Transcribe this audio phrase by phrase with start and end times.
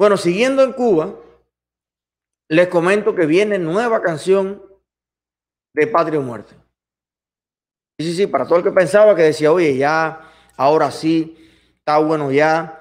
[0.00, 1.14] Bueno, siguiendo en Cuba,
[2.48, 4.62] les comento que viene nueva canción
[5.74, 6.54] de Patria o Muerte.
[7.98, 10.22] Sí, sí, sí, para todo el que pensaba que decía, oye, ya,
[10.56, 11.36] ahora sí,
[11.76, 12.80] está bueno ya,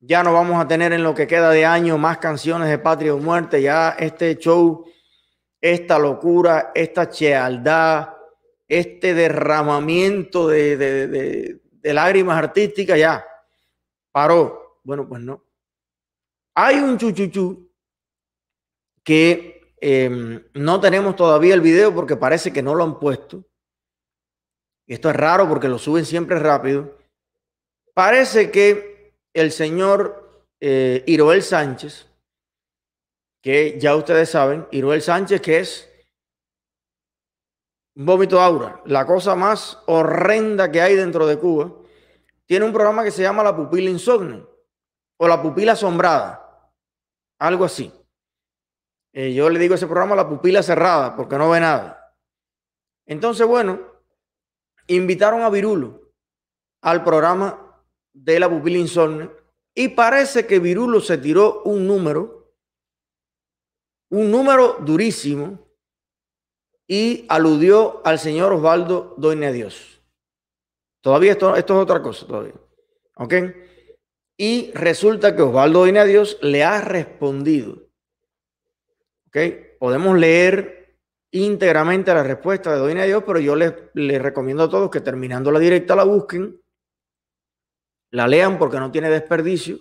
[0.00, 3.14] ya no vamos a tener en lo que queda de año más canciones de Patria
[3.14, 4.84] o Muerte, ya este show,
[5.60, 8.08] esta locura, esta chealdad,
[8.66, 13.24] este derramamiento de, de lágrimas artísticas, ya,
[14.10, 14.80] paró.
[14.82, 15.47] Bueno, pues no.
[16.60, 17.70] Hay un chuchuchú
[19.04, 23.44] que em, no tenemos todavía el video porque parece que no lo han puesto.
[24.88, 26.98] Esto es raro porque lo suben siempre rápido.
[27.94, 32.08] Parece que el señor eh, Iroel Sánchez,
[33.40, 35.88] que ya ustedes saben, Iroel Sánchez, que es
[37.94, 41.72] vómito aura, la cosa más horrenda que hay dentro de Cuba,
[42.46, 44.44] tiene un programa que se llama La Pupila Insomne
[45.18, 46.46] o La Pupila Asombrada
[47.38, 47.92] algo así.
[49.12, 52.14] Eh, yo le digo a ese programa la pupila cerrada porque no ve nada.
[53.06, 53.80] Entonces, bueno,
[54.86, 56.12] invitaron a Virulo
[56.82, 59.30] al programa de la pupila insomne
[59.74, 62.52] y parece que Virulo se tiró un número,
[64.10, 65.66] un número durísimo
[66.86, 70.02] y aludió al señor Osvaldo Doine Dios.
[71.00, 72.54] Todavía esto, esto es otra cosa, todavía.
[73.16, 73.34] ¿Ok?
[74.40, 77.88] Y resulta que Osvaldo Doine a Dios le ha respondido.
[79.26, 79.36] ¿Ok?
[79.80, 80.96] Podemos leer
[81.32, 85.00] íntegramente la respuesta de Doine a Dios, pero yo les, les recomiendo a todos que
[85.00, 86.62] terminando la directa la busquen,
[88.10, 89.76] la lean porque no tiene desperdicio.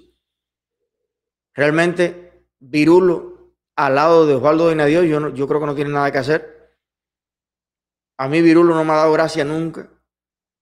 [1.53, 5.91] Realmente, Virulo al lado de Osvaldo Doine a Dios, yo, yo creo que no tiene
[5.91, 6.75] nada que hacer.
[8.17, 9.88] A mí Virulo no me ha dado gracia nunca.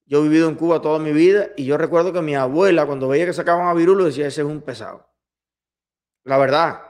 [0.06, 3.08] Yo he vivido en Cuba toda mi vida y yo recuerdo que mi abuela, cuando
[3.08, 5.09] veía que sacaban a Virulo, decía, ese es un pesado.
[6.23, 6.81] La verdad,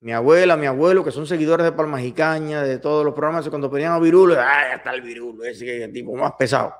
[0.00, 3.70] mi abuela, mi abuelo, que son seguidores de Palma Caña, de todos los programas, cuando
[3.70, 5.44] ponían a Virulo, ¡ay, ya está el Virulo!
[5.44, 6.74] Ese es el tipo más pesado.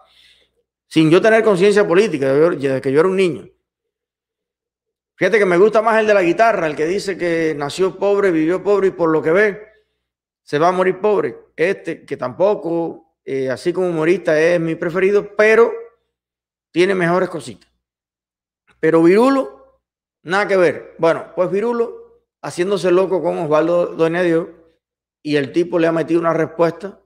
[0.87, 3.49] Sin yo tener conciencia política, desde que yo era un niño.
[5.17, 8.33] Fíjate que me gusta más el de la guitarra, el que dice que nació pobre,
[8.33, 9.69] vivió pobre y por lo que ve,
[10.43, 11.37] se va a morir pobre.
[11.57, 15.73] Este, que tampoco eh, así como humorista es mi preferido, pero
[16.73, 17.71] tiene mejores cositas.
[18.81, 19.81] Pero Virulo,
[20.23, 20.95] nada que ver.
[20.99, 24.49] Bueno, pues Virulo, haciéndose loco con Osvaldo Dios,
[25.23, 27.01] y el tipo le ha metido una respuesta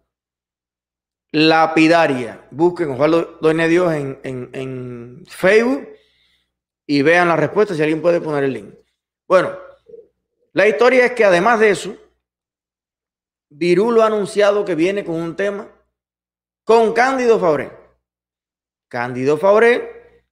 [1.31, 2.47] lapidaria.
[2.51, 5.89] Busquen Osvaldo Doña Dios en, en Facebook
[6.85, 8.75] y vean la respuesta si alguien puede poner el link.
[9.29, 9.57] Bueno,
[10.53, 11.97] la historia es que además de eso,
[13.51, 15.71] Virulo ha anunciado que viene con un tema
[16.69, 17.71] con Cándido Fabré.
[18.91, 20.23] Cándido Fabré,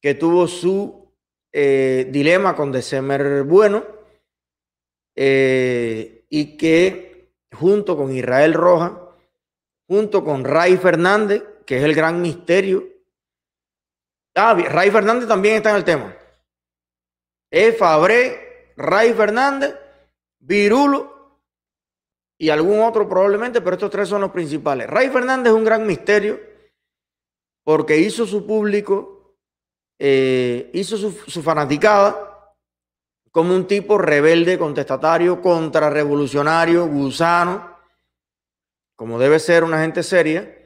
[0.00, 1.12] que tuvo su
[1.52, 3.84] eh, dilema con December Bueno
[5.14, 9.06] eh, y que junto con Israel Roja,
[9.86, 12.88] junto con Ray Fernández, que es el gran misterio.
[14.34, 16.16] Ah, Ray Fernández también está en el tema.
[17.50, 19.74] Es Fabré, Ray Fernández,
[20.38, 21.21] Virulo
[22.38, 24.88] y algún otro probablemente, pero estos tres son los principales.
[24.88, 26.40] Ray Fernández es un gran misterio
[27.64, 29.36] porque hizo su público,
[29.98, 32.54] eh, hizo su, su, fanaticada
[33.30, 37.76] como un tipo rebelde, contestatario, contrarrevolucionario, gusano,
[38.96, 40.58] como debe ser una gente seria.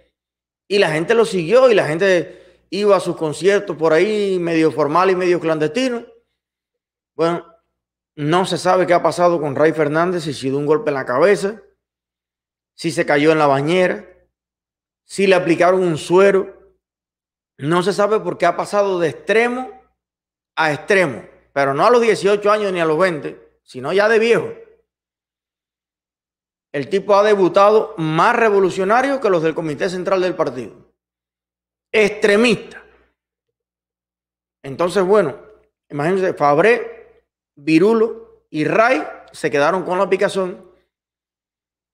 [0.68, 4.72] Y la gente lo siguió y la gente iba a sus conciertos por ahí, medio
[4.72, 6.04] formal y medio clandestino.
[7.14, 7.46] Bueno,
[8.16, 10.94] no se sabe qué ha pasado con Ray Fernández, si ha sido un golpe en
[10.94, 11.62] la cabeza,
[12.74, 14.06] si se cayó en la bañera,
[15.04, 16.54] si le aplicaron un suero.
[17.58, 19.70] No se sabe por qué ha pasado de extremo
[20.56, 24.18] a extremo, pero no a los 18 años ni a los 20, sino ya de
[24.18, 24.50] viejo.
[26.72, 30.74] El tipo ha debutado más revolucionario que los del Comité Central del Partido.
[31.92, 32.82] Extremista.
[34.62, 35.38] Entonces, bueno,
[35.88, 36.95] imagínense, Fabré
[37.56, 40.64] Virulo y Ray se quedaron con la picazón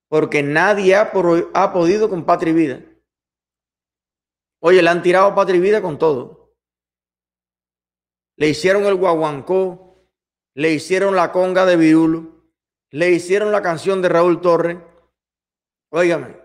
[0.08, 2.82] porque nadie ha, podido con Patria Vida.
[4.60, 6.54] Oye, le han tirado a Patria Vida con todo.
[8.36, 9.96] Le hicieron el guaguancó,
[10.54, 12.44] le hicieron la conga de Virulo,
[12.90, 14.76] le hicieron la canción de Raúl Torres.
[15.90, 16.36] Óigame,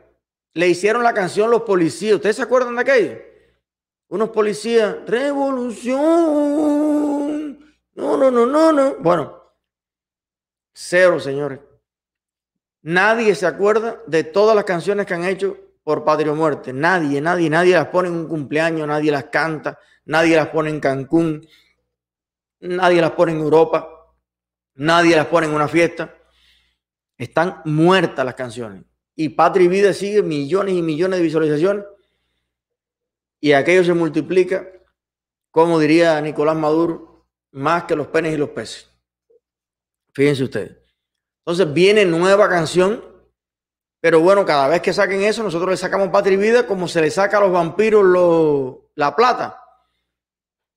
[0.54, 2.16] le hicieron la canción Los Policías.
[2.16, 3.28] ¿Ustedes se acuerdan de aquello?
[4.10, 7.27] Unos policías, revolución
[7.98, 8.96] no, no, no, no, no.
[9.00, 9.54] Bueno,
[10.74, 11.60] cero, señores.
[12.84, 16.72] Nadie se acuerda de todas las canciones que han hecho por Patria o Muerte.
[16.72, 20.80] Nadie, nadie, nadie las pone en un cumpleaños, nadie las canta, nadie las pone en
[20.80, 21.46] Cancún,
[22.62, 23.96] nadie las pone en Europa.
[24.78, 26.14] Nadie las pone en una fiesta.
[27.18, 28.84] Están muertas las canciones.
[29.16, 31.84] Y Patria Vida sigue millones y millones de visualizaciones.
[33.40, 34.68] Y aquello se multiplica,
[35.50, 37.17] como diría Nicolás Maduro,
[37.58, 38.90] más que los penes y los peces.
[40.14, 40.78] Fíjense ustedes.
[41.46, 43.04] Entonces viene nueva canción,
[44.00, 47.10] pero bueno, cada vez que saquen eso, nosotros le sacamos Patria Vida como se le
[47.10, 48.06] saca a los vampiros
[48.96, 49.62] la plata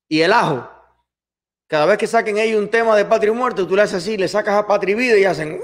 [0.09, 0.71] y el ajo.
[1.67, 4.17] Cada vez que saquen ellos un tema de patria y muerte, tú le haces así,
[4.17, 5.61] le sacas a patria y vida y hacen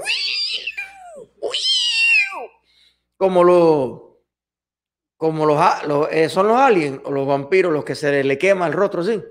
[3.17, 4.01] como los
[5.17, 5.59] como los,
[6.11, 9.21] eh, son los aliens o los vampiros los que se le quema el rostro así.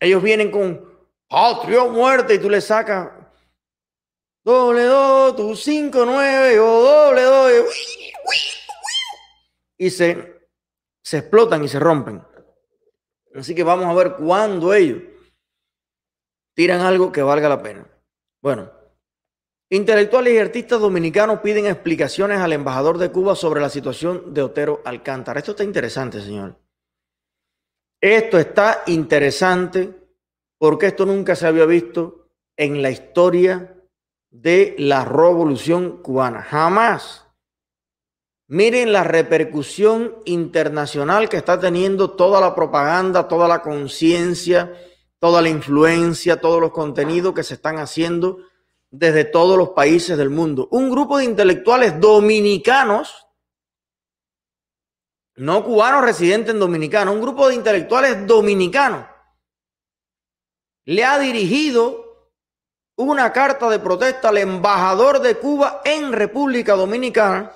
[0.00, 0.88] Ellos vienen con
[1.28, 3.10] patria o muerte y tú le sacas
[4.44, 7.52] doble dos, tu cinco nueve o doble dos
[9.78, 10.48] y se,
[11.02, 12.22] se explotan y se rompen.
[13.34, 15.02] Así que vamos a ver cuándo ellos
[16.54, 17.86] tiran algo que valga la pena.
[18.42, 18.70] Bueno,
[19.70, 24.82] intelectuales y artistas dominicanos piden explicaciones al embajador de Cuba sobre la situación de Otero
[24.84, 25.38] Alcántara.
[25.38, 26.56] Esto está interesante, señor.
[28.00, 29.94] Esto está interesante
[30.58, 33.76] porque esto nunca se había visto en la historia
[34.30, 36.42] de la revolución cubana.
[36.42, 37.24] Jamás.
[38.48, 44.72] Miren la repercusión internacional que está teniendo toda la propaganda, toda la conciencia,
[45.18, 48.38] toda la influencia, todos los contenidos que se están haciendo
[48.90, 50.68] desde todos los países del mundo.
[50.70, 53.27] Un grupo de intelectuales dominicanos,
[55.38, 59.06] no cubanos residentes en Dominicana, un grupo de intelectuales dominicanos
[60.84, 62.32] le ha dirigido
[62.96, 67.52] una carta de protesta al embajador de Cuba en República Dominicana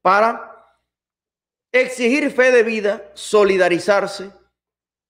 [0.00, 0.52] para
[1.72, 4.32] exigir fe de vida, solidarizarse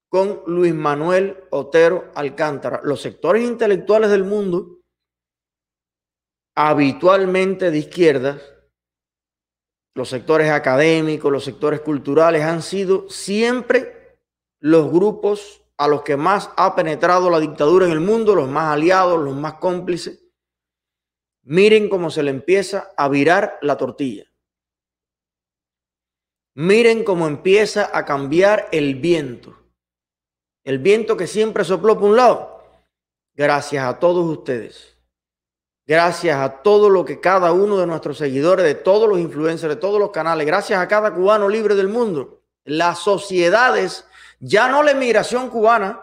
[0.08, 2.80] con Luis Manuel Otero Alcántara.
[2.82, 4.80] Los sectores intelectuales del mundo,
[6.56, 8.40] habitualmente de izquierda,
[9.94, 14.18] los sectores académicos, los sectores culturales, han sido siempre
[14.58, 18.72] los grupos a los que más ha penetrado la dictadura en el mundo, los más
[18.72, 20.24] aliados, los más cómplices.
[21.42, 24.24] Miren cómo se le empieza a virar la tortilla.
[26.54, 29.58] Miren cómo empieza a cambiar el viento.
[30.64, 32.62] El viento que siempre sopló por un lado.
[33.34, 34.96] Gracias a todos ustedes.
[35.86, 39.80] Gracias a todo lo que cada uno de nuestros seguidores, de todos los influencers, de
[39.80, 42.40] todos los canales, gracias a cada cubano libre del mundo.
[42.64, 44.06] Las sociedades,
[44.38, 46.00] ya no la emigración cubana,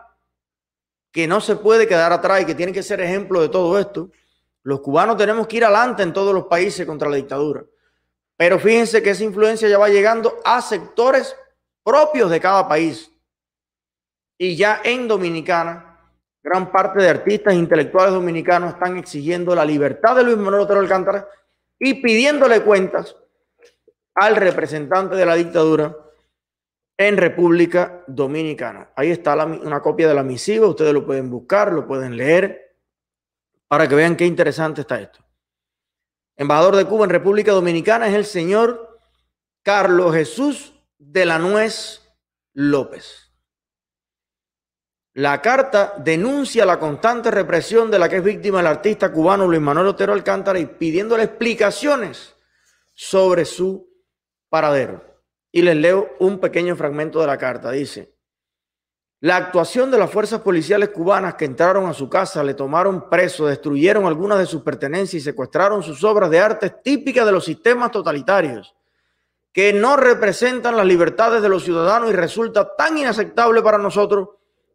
[1.11, 4.11] que no se puede quedar atrás y que tiene que ser ejemplo de todo esto.
[4.63, 7.63] Los cubanos tenemos que ir adelante en todos los países contra la dictadura.
[8.35, 11.35] Pero fíjense que esa influencia ya va llegando a sectores
[11.83, 13.11] propios de cada país.
[14.37, 15.88] Y ya en Dominicana,
[16.41, 20.79] gran parte de artistas e intelectuales dominicanos están exigiendo la libertad de Luis Manuel Otero
[20.79, 21.27] Alcántara
[21.77, 23.15] y pidiéndole cuentas
[24.15, 25.95] al representante de la dictadura
[26.97, 28.89] en República Dominicana.
[28.95, 32.75] Ahí está una copia de la misiva, ustedes lo pueden buscar, lo pueden leer,
[33.67, 35.23] para que vean qué interesante está esto
[36.39, 38.97] embajador de Cuba en República Dominicana es el señor
[39.61, 42.01] Carlos Jesús de la Nuez
[42.53, 43.28] López.
[45.13, 49.59] La carta denuncia la constante represión de la que es víctima el artista cubano Luis
[49.59, 52.35] Manuel Otero Alcántara y pidiéndole explicaciones
[52.93, 53.89] sobre su
[54.49, 55.03] paradero.
[55.51, 57.71] Y les leo un pequeño fragmento de la carta.
[57.71, 58.19] Dice,
[59.21, 63.47] la actuación de las fuerzas policiales cubanas que entraron a su casa, le tomaron preso,
[63.47, 67.91] destruyeron algunas de sus pertenencias y secuestraron sus obras de arte típicas de los sistemas
[67.91, 68.75] totalitarios,
[69.51, 74.29] que no representan las libertades de los ciudadanos y resulta tan inaceptable para nosotros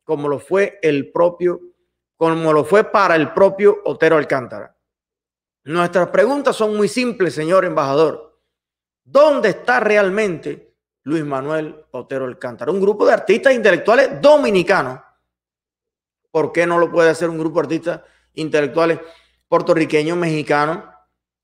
[0.04, 1.61] como lo fue el propio,
[2.16, 4.76] como lo fue para el propio Otero Alcántara.
[5.64, 8.38] Nuestras preguntas son muy simples, señor embajador.
[9.02, 12.73] ¿Dónde está realmente Luis Manuel Otero Alcántara.
[12.73, 15.00] Un grupo de artistas intelectuales dominicanos.
[16.30, 18.00] ¿Por qué no lo puede hacer un grupo de artistas
[18.32, 18.99] intelectuales
[19.46, 20.78] puertorriqueños, mexicanos,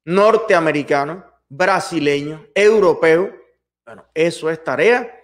[0.04, 3.30] norteamericanos, brasileños, europeos?
[3.84, 5.19] Bueno, eso es tarea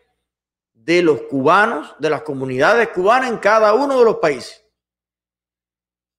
[0.87, 4.65] de los cubanos, de las comunidades cubanas en cada uno de los países.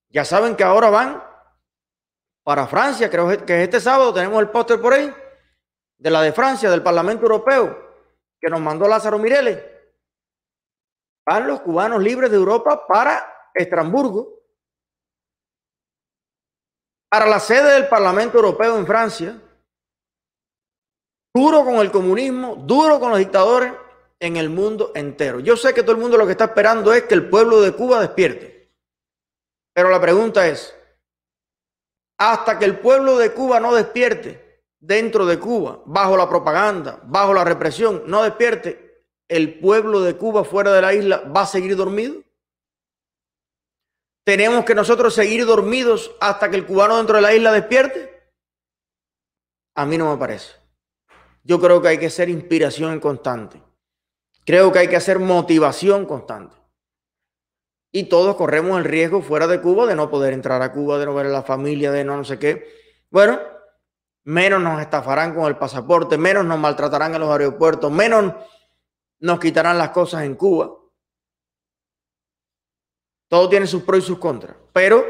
[0.09, 1.23] Ya saben que ahora van
[2.43, 5.13] para Francia, creo que este sábado tenemos el póster por ahí,
[5.97, 7.77] de la de Francia, del Parlamento Europeo,
[8.41, 9.63] que nos mandó Lázaro Mireles.
[11.25, 14.33] Van los cubanos libres de Europa para Estrasburgo,
[17.09, 19.41] para la sede del Parlamento Europeo en Francia,
[21.33, 23.86] duro con el comunismo, duro con los dictadores
[24.19, 25.39] en el mundo entero.
[25.39, 27.73] Yo sé que todo el mundo lo que está esperando es que el pueblo de
[27.73, 28.73] Cuba despierte.
[29.73, 30.75] Pero la pregunta es,
[32.17, 37.33] hasta que el pueblo de Cuba no despierte dentro de Cuba, bajo la propaganda, bajo
[37.33, 41.75] la represión, no despierte, el pueblo de Cuba fuera de la isla va a seguir
[41.75, 42.23] dormido.
[44.25, 48.33] Tenemos que nosotros seguir dormidos hasta que el cubano dentro de la isla despierte.
[49.75, 50.53] A mí no me parece.
[51.43, 53.61] Yo creo que hay que ser inspiración constante.
[54.47, 56.55] Creo que hay que hacer motivación constante.
[57.91, 61.05] Y todos corremos el riesgo fuera de Cuba de no poder entrar a Cuba, de
[61.05, 62.65] no ver a la familia, de no, no sé qué.
[63.09, 63.41] Bueno,
[64.23, 68.35] menos nos estafarán con el pasaporte, menos nos maltratarán en los aeropuertos, menos
[69.19, 70.73] nos quitarán las cosas en Cuba.
[73.27, 74.55] Todo tiene sus pros y sus contras.
[74.71, 75.03] Pero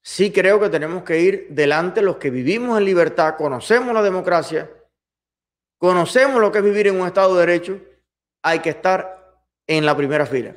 [0.00, 4.70] sí creo que tenemos que ir delante los que vivimos en libertad, conocemos la democracia,
[5.76, 7.87] conocemos lo que es vivir en un Estado de Derecho,
[8.48, 9.18] hay que estar
[9.66, 10.54] en la primera fila.